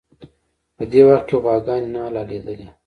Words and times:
په 0.75 0.83
دې 0.91 1.01
وخت 1.07 1.25
کې 1.29 1.35
غواګانې 1.43 1.87
نه 1.93 1.99
حلالېدلې. 2.05 2.67